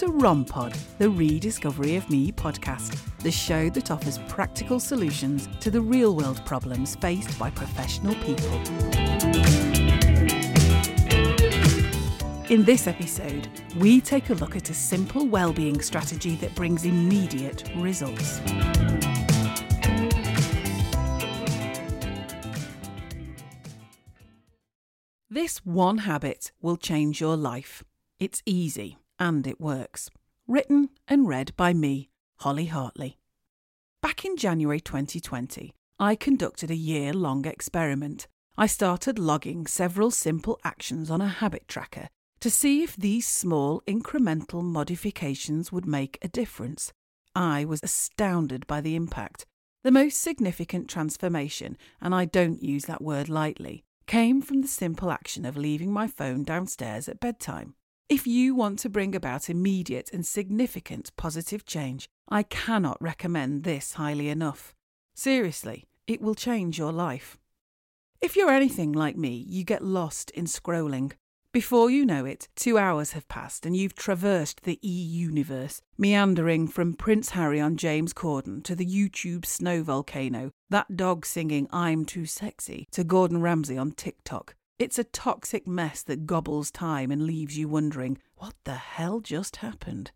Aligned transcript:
to 0.00 0.06
ROMPod, 0.06 0.74
the 0.96 1.10
Rediscovery 1.10 1.96
of 1.96 2.08
Me 2.08 2.32
podcast, 2.32 2.98
the 3.18 3.30
show 3.30 3.68
that 3.68 3.90
offers 3.90 4.16
practical 4.28 4.80
solutions 4.80 5.46
to 5.60 5.70
the 5.70 5.82
real 5.82 6.16
world 6.16 6.42
problems 6.46 6.96
faced 6.96 7.38
by 7.38 7.50
professional 7.50 8.14
people. 8.14 8.48
In 12.48 12.64
this 12.64 12.86
episode, 12.86 13.46
we 13.76 14.00
take 14.00 14.30
a 14.30 14.32
look 14.32 14.56
at 14.56 14.70
a 14.70 14.74
simple 14.74 15.26
well-being 15.26 15.82
strategy 15.82 16.34
that 16.36 16.54
brings 16.54 16.86
immediate 16.86 17.70
results. 17.76 18.40
This 25.28 25.58
one 25.58 25.98
habit 25.98 26.52
will 26.62 26.78
change 26.78 27.20
your 27.20 27.36
life. 27.36 27.84
It's 28.18 28.42
easy 28.46 28.96
and 29.20 29.46
it 29.46 29.60
works. 29.60 30.10
Written 30.48 30.88
and 31.06 31.28
read 31.28 31.54
by 31.56 31.72
me, 31.72 32.10
Holly 32.38 32.66
Hartley. 32.66 33.18
Back 34.02 34.24
in 34.24 34.36
January 34.36 34.80
2020, 34.80 35.74
I 36.00 36.16
conducted 36.16 36.70
a 36.70 36.74
year 36.74 37.12
long 37.12 37.44
experiment. 37.44 38.26
I 38.56 38.66
started 38.66 39.18
logging 39.18 39.66
several 39.66 40.10
simple 40.10 40.58
actions 40.64 41.10
on 41.10 41.20
a 41.20 41.28
habit 41.28 41.68
tracker 41.68 42.08
to 42.40 42.50
see 42.50 42.82
if 42.82 42.96
these 42.96 43.28
small 43.28 43.82
incremental 43.86 44.62
modifications 44.62 45.70
would 45.70 45.86
make 45.86 46.18
a 46.22 46.28
difference. 46.28 46.92
I 47.34 47.66
was 47.66 47.80
astounded 47.82 48.66
by 48.66 48.80
the 48.80 48.96
impact. 48.96 49.44
The 49.84 49.90
most 49.90 50.20
significant 50.20 50.88
transformation, 50.88 51.76
and 52.00 52.14
I 52.14 52.24
don't 52.24 52.62
use 52.62 52.86
that 52.86 53.02
word 53.02 53.28
lightly, 53.28 53.84
came 54.06 54.40
from 54.40 54.62
the 54.62 54.68
simple 54.68 55.10
action 55.10 55.44
of 55.44 55.56
leaving 55.56 55.92
my 55.92 56.06
phone 56.06 56.42
downstairs 56.42 57.08
at 57.08 57.20
bedtime. 57.20 57.74
If 58.10 58.26
you 58.26 58.56
want 58.56 58.80
to 58.80 58.88
bring 58.88 59.14
about 59.14 59.48
immediate 59.48 60.10
and 60.12 60.26
significant 60.26 61.12
positive 61.16 61.64
change, 61.64 62.08
I 62.28 62.42
cannot 62.42 63.00
recommend 63.00 63.62
this 63.62 63.92
highly 63.92 64.28
enough. 64.28 64.74
Seriously, 65.14 65.86
it 66.08 66.20
will 66.20 66.34
change 66.34 66.76
your 66.76 66.90
life. 66.90 67.38
If 68.20 68.34
you're 68.34 68.50
anything 68.50 68.90
like 68.90 69.16
me, 69.16 69.46
you 69.48 69.62
get 69.62 69.84
lost 69.84 70.32
in 70.32 70.46
scrolling. 70.46 71.12
Before 71.52 71.88
you 71.88 72.04
know 72.04 72.24
it, 72.24 72.48
two 72.56 72.78
hours 72.78 73.12
have 73.12 73.28
passed 73.28 73.64
and 73.64 73.76
you've 73.76 73.94
traversed 73.94 74.64
the 74.64 74.80
e 74.82 74.90
universe, 74.90 75.80
meandering 75.96 76.66
from 76.66 76.94
Prince 76.94 77.30
Harry 77.30 77.60
on 77.60 77.76
James 77.76 78.12
Corden 78.12 78.64
to 78.64 78.74
the 78.74 78.86
YouTube 78.86 79.46
snow 79.46 79.84
volcano, 79.84 80.50
that 80.68 80.96
dog 80.96 81.24
singing 81.24 81.68
I'm 81.70 82.04
Too 82.04 82.26
Sexy 82.26 82.88
to 82.90 83.04
Gordon 83.04 83.40
Ramsay 83.40 83.78
on 83.78 83.92
TikTok. 83.92 84.56
It's 84.80 84.98
a 84.98 85.04
toxic 85.04 85.66
mess 85.66 86.02
that 86.04 86.24
gobbles 86.24 86.70
time 86.70 87.10
and 87.10 87.26
leaves 87.26 87.58
you 87.58 87.68
wondering, 87.68 88.16
what 88.36 88.54
the 88.64 88.76
hell 88.76 89.20
just 89.20 89.56
happened? 89.56 90.10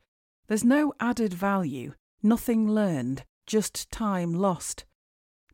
There's 0.47 0.65
no 0.65 0.95
added 0.99 1.35
value, 1.35 1.93
nothing 2.23 2.71
learned, 2.71 3.25
just 3.47 3.91
time 3.91 4.33
lost. 4.33 4.87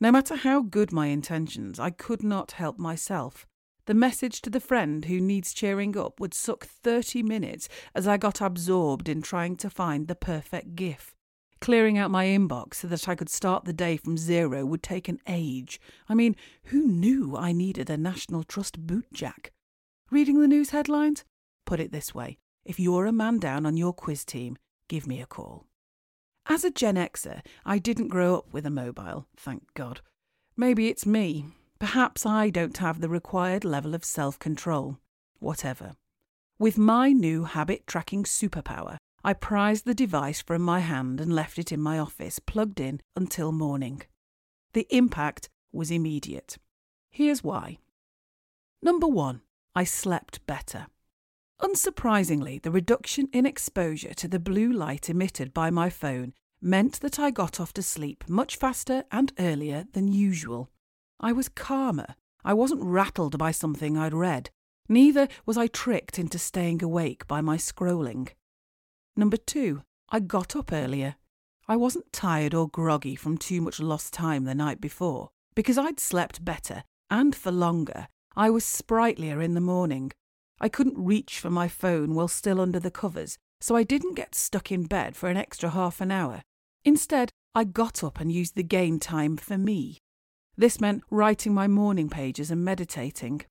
No 0.00 0.12
matter 0.12 0.36
how 0.36 0.62
good 0.62 0.92
my 0.92 1.08
intentions, 1.08 1.81
I 1.81 1.91
could 1.91 2.22
not 2.22 2.53
help 2.53 2.78
myself. 2.78 3.48
The 3.86 3.94
message 3.94 4.42
to 4.42 4.50
the 4.50 4.61
friend 4.61 5.05
who 5.06 5.19
needs 5.19 5.53
cheering 5.53 5.98
up 5.98 6.20
would 6.20 6.33
suck 6.33 6.64
30 6.64 7.25
minutes 7.25 7.69
as 7.97 8.06
I 8.06 8.16
got 8.16 8.41
absorbed 8.41 9.08
in 9.08 9.22
trying 9.22 9.56
to 9.56 9.69
find 9.69 10.06
the 10.06 10.14
perfect 10.14 10.77
GIF. 10.77 11.16
Clearing 11.61 11.98
out 11.98 12.11
my 12.11 12.27
inbox 12.27 12.75
so 12.75 12.89
that 12.89 13.08
I 13.08 13.14
could 13.14 13.28
start 13.28 13.64
the 13.64 13.72
day 13.72 13.97
from 13.97 14.16
zero 14.16 14.64
would 14.64 14.83
take 14.83 15.08
an 15.08 15.20
age. 15.27 15.80
I 16.08 16.14
mean, 16.14 16.36
who 16.64 16.86
knew 16.86 17.36
I 17.36 17.53
needed 17.53 17.91
a 17.91 17.97
National 17.97 18.44
Trust 18.44 18.86
bootjack? 18.86 19.50
Reading 20.11 20.41
the 20.41 20.48
news 20.48 20.70
headlines? 20.70 21.25
Put 21.66 21.81
it 21.81 21.93
this 21.93 22.15
way 22.15 22.38
if 22.65 22.78
you're 22.78 23.06
a 23.06 23.12
man 23.12 23.38
down 23.38 23.66
on 23.66 23.76
your 23.76 23.93
quiz 23.93 24.25
team, 24.25 24.56
give 24.88 25.06
me 25.06 25.20
a 25.20 25.26
call. 25.26 25.66
As 26.47 26.65
a 26.65 26.70
Gen 26.70 26.97
Xer, 26.97 27.41
I 27.65 27.78
didn't 27.78 28.09
grow 28.09 28.37
up 28.37 28.53
with 28.53 28.66
a 28.66 28.70
mobile, 28.70 29.26
thank 29.37 29.62
God. 29.75 30.00
Maybe 30.56 30.88
it's 30.88 31.06
me, 31.06 31.47
Perhaps 31.81 32.26
I 32.26 32.50
don't 32.50 32.76
have 32.76 33.00
the 33.00 33.09
required 33.09 33.65
level 33.65 33.94
of 33.94 34.04
self 34.04 34.38
control. 34.38 34.99
Whatever. 35.38 35.93
With 36.59 36.76
my 36.76 37.10
new 37.10 37.44
habit 37.44 37.87
tracking 37.87 38.25
superpower, 38.25 38.99
I 39.22 39.34
prized 39.34 39.84
the 39.84 39.94
device 39.94 40.41
from 40.41 40.62
my 40.62 40.81
hand 40.81 41.20
and 41.20 41.32
left 41.32 41.58
it 41.58 41.72
in 41.72 41.81
my 41.81 41.98
office, 41.98 42.38
plugged 42.38 42.81
in 42.81 43.00
until 43.14 43.53
morning. 43.53 44.03
The 44.72 44.86
impact 44.91 45.48
was 45.72 45.91
immediate. 45.91 46.56
Here's 47.10 47.44
why. 47.44 47.78
Number 48.82 49.06
one, 49.06 49.42
I 49.75 49.84
slept 49.84 50.47
better. 50.47 50.86
Unsurprisingly, 51.60 52.62
the 52.62 52.70
reduction 52.70 53.28
in 53.32 53.44
exposure 53.44 54.14
to 54.14 54.28
the 54.28 54.38
blue 54.38 54.72
light 54.72 55.10
emitted 55.10 55.52
by 55.52 55.70
my 55.70 55.91
phone 55.91 56.32
meant 56.62 57.00
that 57.00 57.19
I 57.19 57.31
got 57.31 57.60
off 57.60 57.75
to 57.75 57.82
sleep 57.82 58.25
much 58.28 58.56
faster 58.56 59.04
and 59.12 59.32
earlier 59.38 59.84
than 59.92 60.08
usual. 60.08 60.70
I 61.19 61.32
was 61.32 61.50
calmer. 61.50 62.14
I 62.42 62.54
wasn't 62.54 62.82
rattled 62.82 63.37
by 63.37 63.50
something 63.50 63.98
I'd 63.98 64.14
read. 64.14 64.48
Neither 64.88 65.28
was 65.44 65.58
I 65.58 65.66
tricked 65.66 66.19
into 66.19 66.38
staying 66.38 66.82
awake 66.82 67.26
by 67.26 67.42
my 67.42 67.58
scrolling. 67.58 68.28
Number 69.20 69.36
two, 69.36 69.82
I 70.08 70.20
got 70.20 70.56
up 70.56 70.72
earlier. 70.72 71.16
I 71.69 71.76
wasn't 71.76 72.10
tired 72.10 72.54
or 72.54 72.70
groggy 72.70 73.14
from 73.14 73.36
too 73.36 73.60
much 73.60 73.78
lost 73.78 74.14
time 74.14 74.44
the 74.44 74.54
night 74.54 74.81
before. 74.81 75.28
Because 75.54 75.76
I'd 75.76 76.00
slept 76.00 76.42
better 76.42 76.84
and 77.10 77.36
for 77.36 77.53
longer, 77.53 78.08
I 78.34 78.48
was 78.48 78.64
sprightlier 78.64 79.42
in 79.42 79.53
the 79.53 79.60
morning. 79.60 80.12
I 80.58 80.70
couldn't 80.70 81.04
reach 81.04 81.38
for 81.38 81.50
my 81.50 81.69
phone 81.69 82.14
while 82.14 82.28
still 82.28 82.62
under 82.62 82.81
the 82.81 82.91
covers, 82.91 83.36
so 83.60 83.76
I 83.76 83.82
didn't 83.82 84.14
get 84.14 84.34
stuck 84.34 84.72
in 84.72 84.84
bed 84.84 85.16
for 85.16 85.28
an 85.28 85.37
extra 85.37 85.69
half 85.69 86.00
an 86.00 86.10
hour. 86.10 86.41
Instead, 86.87 87.28
I 87.54 87.64
got 87.64 88.02
up 88.02 88.20
and 88.20 88.32
used 88.32 88.56
the 88.56 88.62
game 88.62 88.98
time 88.98 89.37
for 89.37 89.58
me. 89.58 89.98
This 90.56 90.81
meant 90.81 91.02
writing 91.10 91.52
my 91.52 91.69
morning 91.69 92.08
pages 92.08 92.50
and 92.50 92.64
meditating. 92.64 93.42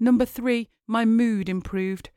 Number 0.00 0.24
three, 0.24 0.66
my 0.88 1.04
mood 1.04 1.48
improved. 1.48 2.10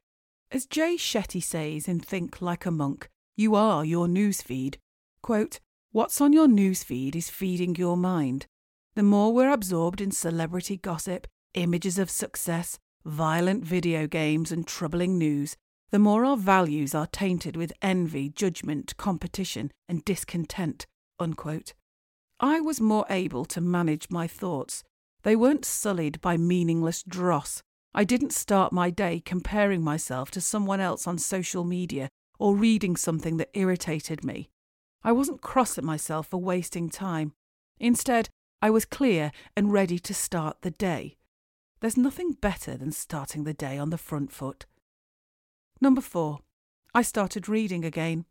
As 0.53 0.67
Jay 0.67 0.97
Shetty 0.97 1.41
says 1.41 1.87
in 1.87 1.99
Think 1.99 2.39
Like 2.39 2.67
a 2.67 2.69
Monk, 2.69 3.09
you 3.35 3.55
are 3.55 3.83
your 3.83 4.05
newsfeed. 4.05 4.75
Quote, 5.23 5.59
What's 5.91 6.21
on 6.21 6.31
your 6.31 6.45
newsfeed 6.45 7.15
is 7.15 7.27
feeding 7.27 7.75
your 7.75 7.97
mind. 7.97 8.45
The 8.93 9.01
more 9.01 9.33
we're 9.33 9.49
absorbed 9.51 9.99
in 9.99 10.11
celebrity 10.11 10.77
gossip, 10.77 11.25
images 11.55 11.97
of 11.97 12.11
success, 12.11 12.77
violent 13.03 13.65
video 13.65 14.05
games, 14.05 14.51
and 14.51 14.67
troubling 14.67 15.17
news, 15.17 15.55
the 15.89 15.97
more 15.97 16.23
our 16.23 16.37
values 16.37 16.93
are 16.93 17.07
tainted 17.07 17.57
with 17.57 17.73
envy, 17.81 18.29
judgment, 18.29 18.95
competition, 18.95 19.71
and 19.89 20.05
discontent. 20.05 20.85
Unquote. 21.17 21.73
I 22.39 22.61
was 22.61 22.79
more 22.79 23.07
able 23.09 23.45
to 23.45 23.59
manage 23.59 24.11
my 24.11 24.27
thoughts. 24.27 24.83
They 25.23 25.35
weren't 25.35 25.65
sullied 25.65 26.21
by 26.21 26.37
meaningless 26.37 27.01
dross. 27.01 27.63
I 27.95 28.03
didn't 28.03 28.33
start 28.33 28.73
my 28.73 28.89
day 28.89 29.21
comparing 29.23 29.83
myself 29.83 30.31
to 30.31 30.41
someone 30.41 30.79
else 30.79 31.05
on 31.05 31.19
social 31.19 31.63
media 31.63 32.09
or 32.39 32.55
reading 32.55 32.95
something 32.95 33.37
that 33.37 33.51
irritated 33.53 34.23
me. 34.23 34.49
I 35.03 35.11
wasn't 35.11 35.41
cross 35.41 35.77
at 35.77 35.83
myself 35.83 36.27
for 36.27 36.37
wasting 36.37 36.89
time. 36.89 37.33
Instead, 37.79 38.29
I 38.61 38.71
was 38.71 38.85
clear 38.85 39.31
and 39.55 39.71
ready 39.71 39.99
to 39.99 40.13
start 40.13 40.61
the 40.61 40.71
day. 40.71 41.17
There's 41.81 41.97
nothing 41.97 42.31
better 42.31 42.77
than 42.77 42.91
starting 42.91 43.43
the 43.43 43.53
day 43.53 43.77
on 43.77 43.91
the 43.91 43.97
front 43.97 44.31
foot. 44.31 44.65
Number 45.79 46.01
four, 46.01 46.39
I 46.95 47.01
started 47.01 47.49
reading 47.49 47.85
again. 47.85 48.25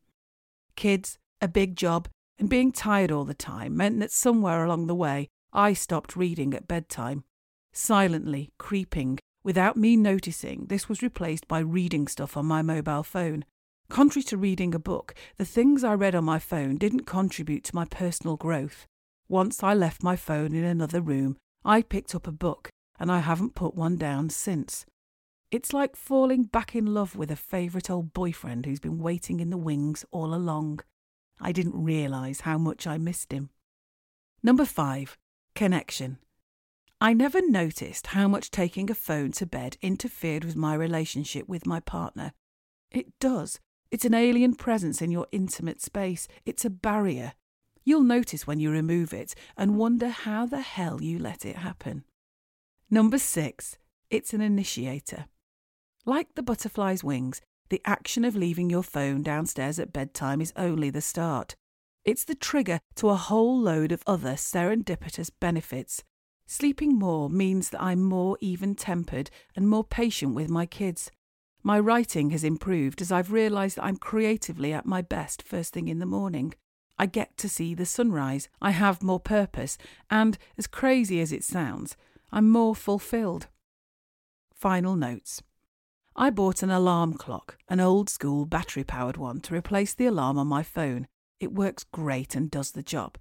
Kids, 0.74 1.18
a 1.40 1.46
big 1.48 1.76
job, 1.76 2.08
and 2.38 2.48
being 2.48 2.72
tired 2.72 3.12
all 3.12 3.24
the 3.24 3.34
time 3.34 3.76
meant 3.76 4.00
that 4.00 4.10
somewhere 4.10 4.64
along 4.64 4.86
the 4.86 4.94
way 4.94 5.28
I 5.52 5.74
stopped 5.74 6.16
reading 6.16 6.54
at 6.54 6.66
bedtime. 6.66 7.24
Silently, 7.72 8.52
creeping, 8.58 9.18
without 9.44 9.76
me 9.76 9.96
noticing, 9.96 10.66
this 10.66 10.88
was 10.88 11.02
replaced 11.02 11.48
by 11.48 11.58
reading 11.58 12.08
stuff 12.08 12.36
on 12.36 12.46
my 12.46 12.62
mobile 12.62 13.02
phone. 13.02 13.44
Contrary 13.88 14.22
to 14.24 14.36
reading 14.36 14.74
a 14.74 14.78
book, 14.78 15.14
the 15.36 15.44
things 15.44 15.84
I 15.84 15.94
read 15.94 16.14
on 16.14 16.24
my 16.24 16.38
phone 16.38 16.76
didn't 16.76 17.06
contribute 17.06 17.64
to 17.64 17.74
my 17.74 17.84
personal 17.84 18.36
growth. 18.36 18.86
Once 19.28 19.62
I 19.62 19.74
left 19.74 20.02
my 20.02 20.16
phone 20.16 20.54
in 20.54 20.64
another 20.64 21.00
room, 21.00 21.36
I 21.64 21.82
picked 21.82 22.14
up 22.14 22.26
a 22.26 22.32
book, 22.32 22.70
and 22.98 23.10
I 23.10 23.20
haven't 23.20 23.54
put 23.54 23.74
one 23.74 23.96
down 23.96 24.30
since. 24.30 24.86
It's 25.50 25.72
like 25.74 25.96
falling 25.96 26.44
back 26.44 26.74
in 26.74 26.94
love 26.94 27.14
with 27.14 27.30
a 27.30 27.36
favourite 27.36 27.90
old 27.90 28.14
boyfriend 28.14 28.64
who's 28.64 28.80
been 28.80 28.98
waiting 28.98 29.40
in 29.40 29.50
the 29.50 29.58
wings 29.58 30.04
all 30.10 30.34
along. 30.34 30.80
I 31.40 31.52
didn't 31.52 31.84
realise 31.84 32.40
how 32.40 32.56
much 32.56 32.86
I 32.86 32.96
missed 32.96 33.32
him. 33.32 33.50
Number 34.42 34.64
five, 34.64 35.18
connection. 35.54 36.18
I 37.02 37.14
never 37.14 37.40
noticed 37.44 38.06
how 38.06 38.28
much 38.28 38.52
taking 38.52 38.88
a 38.88 38.94
phone 38.94 39.32
to 39.32 39.44
bed 39.44 39.76
interfered 39.82 40.44
with 40.44 40.54
my 40.54 40.76
relationship 40.76 41.48
with 41.48 41.66
my 41.66 41.80
partner. 41.80 42.32
It 42.92 43.18
does. 43.18 43.58
It's 43.90 44.04
an 44.04 44.14
alien 44.14 44.54
presence 44.54 45.02
in 45.02 45.10
your 45.10 45.26
intimate 45.32 45.82
space. 45.82 46.28
It's 46.46 46.64
a 46.64 46.70
barrier. 46.70 47.32
You'll 47.82 48.04
notice 48.04 48.46
when 48.46 48.60
you 48.60 48.70
remove 48.70 49.12
it 49.12 49.34
and 49.56 49.76
wonder 49.76 50.10
how 50.10 50.46
the 50.46 50.60
hell 50.60 51.02
you 51.02 51.18
let 51.18 51.44
it 51.44 51.56
happen. 51.56 52.04
Number 52.88 53.18
six, 53.18 53.78
it's 54.08 54.32
an 54.32 54.40
initiator. 54.40 55.24
Like 56.06 56.36
the 56.36 56.42
butterfly's 56.44 57.02
wings, 57.02 57.40
the 57.68 57.82
action 57.84 58.24
of 58.24 58.36
leaving 58.36 58.70
your 58.70 58.84
phone 58.84 59.24
downstairs 59.24 59.80
at 59.80 59.92
bedtime 59.92 60.40
is 60.40 60.52
only 60.54 60.88
the 60.88 61.00
start. 61.00 61.56
It's 62.04 62.22
the 62.22 62.36
trigger 62.36 62.78
to 62.94 63.08
a 63.08 63.16
whole 63.16 63.58
load 63.60 63.90
of 63.90 64.04
other 64.06 64.34
serendipitous 64.34 65.32
benefits. 65.40 66.04
Sleeping 66.46 66.98
more 66.98 67.30
means 67.30 67.70
that 67.70 67.82
I'm 67.82 68.02
more 68.02 68.36
even 68.40 68.74
tempered 68.74 69.30
and 69.56 69.68
more 69.68 69.84
patient 69.84 70.34
with 70.34 70.50
my 70.50 70.66
kids. 70.66 71.10
My 71.62 71.78
writing 71.78 72.30
has 72.30 72.44
improved 72.44 73.00
as 73.00 73.12
I've 73.12 73.32
realised 73.32 73.76
that 73.76 73.84
I'm 73.84 73.96
creatively 73.96 74.72
at 74.72 74.84
my 74.84 75.00
best 75.00 75.42
first 75.42 75.72
thing 75.72 75.88
in 75.88 75.98
the 76.00 76.06
morning. 76.06 76.54
I 76.98 77.06
get 77.06 77.36
to 77.38 77.48
see 77.48 77.74
the 77.74 77.86
sunrise, 77.86 78.48
I 78.60 78.70
have 78.70 79.02
more 79.02 79.20
purpose, 79.20 79.78
and, 80.10 80.36
as 80.58 80.66
crazy 80.66 81.20
as 81.20 81.32
it 81.32 81.44
sounds, 81.44 81.96
I'm 82.30 82.50
more 82.50 82.74
fulfilled. 82.74 83.46
Final 84.54 84.96
notes. 84.96 85.42
I 86.14 86.30
bought 86.30 86.62
an 86.62 86.70
alarm 86.70 87.14
clock, 87.14 87.56
an 87.68 87.80
old 87.80 88.10
school 88.10 88.44
battery 88.44 88.84
powered 88.84 89.16
one, 89.16 89.40
to 89.40 89.54
replace 89.54 89.94
the 89.94 90.06
alarm 90.06 90.38
on 90.38 90.46
my 90.46 90.62
phone. 90.62 91.06
It 91.40 91.54
works 91.54 91.84
great 91.84 92.34
and 92.34 92.50
does 92.50 92.72
the 92.72 92.82
job. 92.82 93.16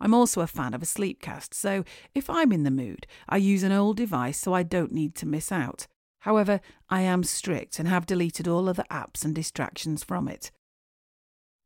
I'm 0.00 0.14
also 0.14 0.40
a 0.40 0.46
fan 0.46 0.74
of 0.74 0.82
a 0.82 0.86
sleepcast, 0.86 1.54
so 1.54 1.84
if 2.14 2.28
I'm 2.28 2.52
in 2.52 2.64
the 2.64 2.70
mood, 2.70 3.06
I 3.28 3.38
use 3.38 3.62
an 3.62 3.72
old 3.72 3.96
device 3.96 4.38
so 4.38 4.52
I 4.52 4.62
don't 4.62 4.92
need 4.92 5.14
to 5.16 5.26
miss 5.26 5.50
out. 5.50 5.86
However, 6.20 6.60
I 6.90 7.02
am 7.02 7.22
strict 7.22 7.78
and 7.78 7.88
have 7.88 8.06
deleted 8.06 8.48
all 8.48 8.68
other 8.68 8.84
apps 8.90 9.24
and 9.24 9.34
distractions 9.34 10.02
from 10.02 10.28
it. 10.28 10.50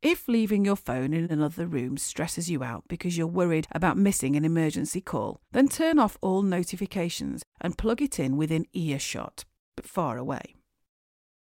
If 0.03 0.29
leaving 0.29 0.65
your 0.65 0.77
phone 0.77 1.13
in 1.13 1.31
another 1.31 1.67
room 1.67 1.99
stresses 1.99 2.51
you 2.51 2.63
out 2.63 2.85
because 2.89 3.19
you're 3.19 3.27
worried 3.27 3.67
about 3.73 3.99
missing 3.99 4.35
an 4.35 4.47
emergency 4.47 5.03
call, 5.03 5.41
then 5.53 5.69
turn 5.69 5.99
off 5.99 6.17
all 6.23 6.43
notifications 6.43 7.43
and 7.61 7.77
plug 7.77 8.01
it 8.01 8.19
in 8.19 8.39
within 8.39 8.67
earshot, 8.73 9.45
but 9.77 9.87
far 9.87 10.17
away. 10.17 10.55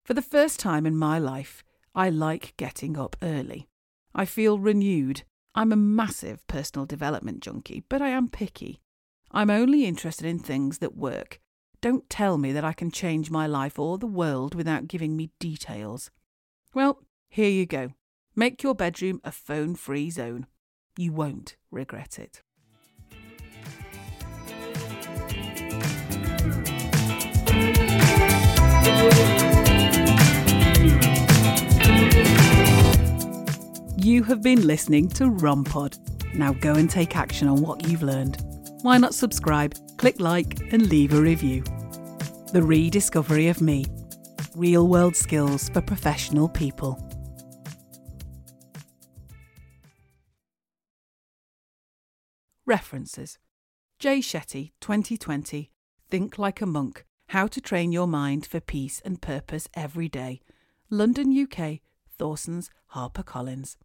For 0.05 0.15
the 0.15 0.23
first 0.23 0.59
time 0.59 0.85
in 0.85 0.97
my 0.97 1.19
life, 1.19 1.63
I 1.95 2.11
like 2.11 2.55
getting 2.57 2.99
up 2.99 3.17
early. 3.23 3.69
I 4.15 4.25
feel 4.25 4.59
renewed. 4.59 5.23
I'm 5.55 5.73
a 5.73 5.77
massive 5.77 6.47
personal 6.47 6.87
development 6.87 7.41
junkie, 7.41 7.85
but 7.89 8.01
I 8.01 8.09
am 8.09 8.29
picky. 8.29 8.81
I'm 9.31 9.51
only 9.51 9.85
interested 9.85 10.27
in 10.27 10.39
things 10.39 10.79
that 10.79 10.97
work 10.97 11.41
don't 11.81 12.11
tell 12.11 12.37
me 12.37 12.53
that 12.53 12.65
I 12.65 12.73
can 12.73 12.91
change 12.91 13.31
my 13.31 13.47
life 13.47 13.79
or 13.79 13.97
the 13.97 14.07
world 14.07 14.55
without 14.55 14.89
giving 14.89 15.17
me 15.17 15.31
details. 15.39 16.11
Well, 16.75 17.03
here 17.29 17.49
you 17.49 17.65
go. 17.65 17.93
Make 18.37 18.63
your 18.63 18.75
bedroom 18.75 19.21
a 19.25 19.33
phone 19.33 19.75
free 19.75 20.11
zone. 20.11 20.47
You 20.99 21.13
won't 21.13 21.57
regret 21.71 22.19
it. 22.19 22.43
Have 34.31 34.43
been 34.43 34.67
listening 34.67 35.09
to 35.11 35.25
ROMPod. 35.25 36.35
Now 36.35 36.55
go 36.55 36.73
and 36.75 36.89
take 36.89 37.17
action 37.17 37.47
on 37.49 37.61
what 37.61 37.87
you've 37.87 38.03
learned 38.03 38.43
why 38.83 38.97
not 38.97 39.15
subscribe, 39.15 39.75
click 39.99 40.21
like, 40.21 40.59
and 40.73 40.89
leave 40.89 41.13
a 41.13 41.21
review? 41.21 41.63
The 42.53 42.63
rediscovery 42.63 43.49
of 43.49 43.61
me 43.61 43.85
real 44.57 44.89
world 44.89 45.15
skills 45.15 45.69
for 45.69 45.81
professional 45.81 46.49
people. 46.49 46.99
References 52.67 53.39
Jay 53.99 54.19
Shetty, 54.19 54.73
2020, 54.81 55.71
Think 56.11 56.39
Like 56.39 56.61
a 56.61 56.67
Monk 56.67 57.05
How 57.29 57.47
to 57.49 57.61
Train 57.61 57.93
Your 57.93 58.07
Mind 58.07 58.47
for 58.47 58.61
Peace 58.61 59.03
and 59.05 59.21
Purpose 59.21 59.69
Every 59.75 60.09
Day. 60.09 60.41
London, 60.89 61.37
UK, 61.39 61.81
Thorson's 62.19 62.71
HarperCollins. 62.95 63.77